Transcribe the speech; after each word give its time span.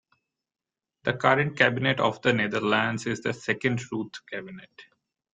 The 1.03 1.13
current 1.13 1.55
cabinet 1.59 1.99
of 1.99 2.23
the 2.23 2.33
Netherlands 2.33 3.05
is 3.05 3.21
the 3.21 3.33
Second 3.33 3.77
Rutte 3.93 4.17
cabinet. 4.27 4.85